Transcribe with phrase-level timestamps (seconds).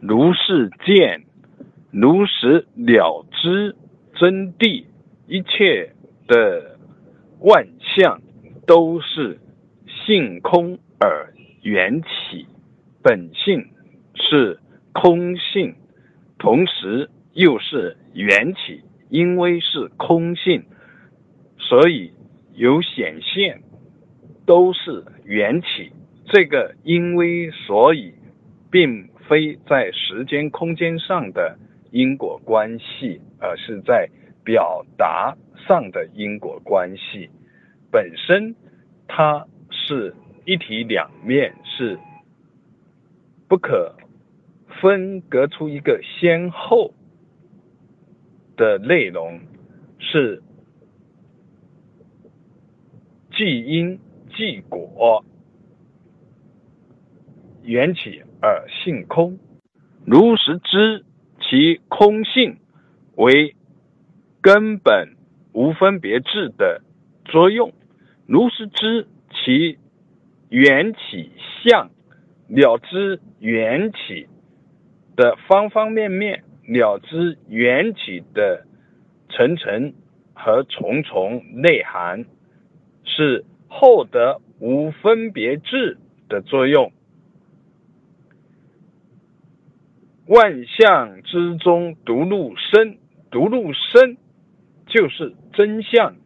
[0.00, 1.24] 如是见，
[1.90, 3.74] 如实了知
[4.14, 4.84] 真谛，
[5.26, 5.92] 一切
[6.26, 6.78] 的
[7.40, 8.20] 万象
[8.66, 9.38] 都是
[9.86, 11.32] 性空而
[11.62, 12.46] 缘起，
[13.02, 13.66] 本性
[14.14, 14.60] 是
[14.92, 15.74] 空性，
[16.38, 20.64] 同时又是缘起，因为是空性，
[21.58, 22.12] 所以
[22.54, 23.62] 有显现，
[24.46, 25.90] 都是缘起。
[26.26, 28.12] 这个因为所以，
[28.70, 31.58] 并非在时间空间上的
[31.90, 34.08] 因果关系，而是在
[34.42, 37.28] 表达上的因果关系。
[37.90, 38.54] 本身
[39.06, 40.14] 它是
[40.46, 41.98] 一体两面，是
[43.46, 43.94] 不可
[44.80, 46.94] 分隔出一个先后
[48.56, 49.38] 的内容，
[49.98, 50.42] 是
[53.32, 53.98] 即因
[54.34, 55.24] 即果。
[57.62, 59.38] 缘起而性空，
[60.06, 61.04] 如实知
[61.40, 62.58] 其空性
[63.16, 63.54] 为
[64.40, 65.16] 根本
[65.52, 66.82] 无分别智的
[67.24, 67.72] 作用，
[68.26, 69.78] 如实知其
[70.50, 71.90] 缘起相，
[72.48, 74.28] 了知缘起
[75.16, 78.64] 的方方面面，了知缘起的
[79.30, 79.92] 层层
[80.32, 82.24] 和重重内涵，
[83.04, 86.92] 是后得无分别智的作用。
[90.28, 92.98] 万象之中独入身，
[93.30, 94.16] 独入身
[94.86, 96.16] 就是真相。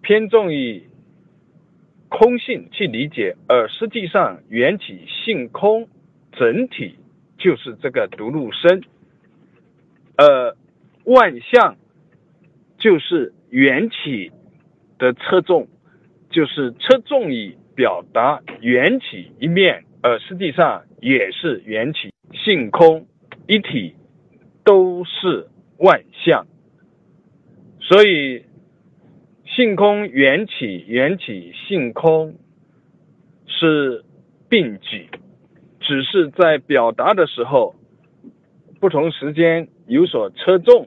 [0.00, 0.84] 偏重于
[2.08, 5.86] 空性去理解，而实际上缘起性空
[6.32, 6.96] 整体
[7.36, 8.82] 就是这个独入身。
[10.16, 10.56] 呃，
[11.04, 11.76] 万象
[12.78, 14.32] 就是缘起
[14.98, 15.68] 的侧重，
[16.30, 22.10] 就是侧重于表达缘起一面，而实际上也是缘起。
[22.32, 23.06] 性空
[23.46, 23.94] 一体
[24.64, 26.46] 都是万象，
[27.80, 28.44] 所以
[29.46, 32.34] 性空缘起，缘起性空
[33.46, 34.04] 是
[34.48, 35.08] 并举，
[35.80, 37.74] 只是在表达的时候，
[38.78, 40.86] 不同时间有所侧重，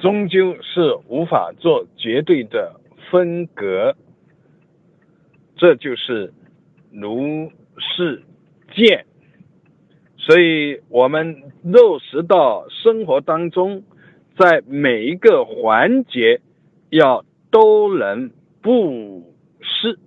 [0.00, 3.96] 终究是无法做绝对的分隔。
[5.56, 6.32] 这就是
[6.92, 8.22] 如是
[8.74, 9.06] 见。
[10.16, 13.82] 所以，我们落实到生活当中，
[14.38, 16.40] 在每一个环节，
[16.90, 18.30] 要都能
[18.60, 19.98] 布施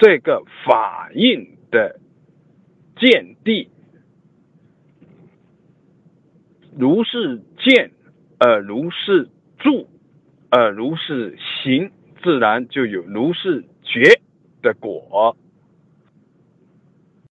[0.00, 1.98] 这个法印的
[2.96, 3.68] 见地，
[6.78, 7.90] 如是见，
[8.38, 9.28] 而如是
[9.58, 9.88] 住，
[10.48, 11.90] 而如是行，
[12.22, 14.20] 自然就有如是觉
[14.62, 15.36] 的果。